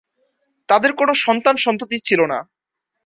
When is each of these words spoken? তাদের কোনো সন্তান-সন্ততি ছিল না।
তাদের 0.69 0.91
কোনো 0.93 1.13
সন্তান-সন্ততি 1.17 1.97
ছিল 1.99 2.19
না। 2.25 2.39